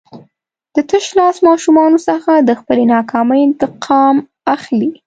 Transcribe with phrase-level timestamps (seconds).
[0.75, 4.15] د تشلاس ماشومانو څخه د خپلې ناکامۍ انتقام
[4.55, 4.89] اخلي.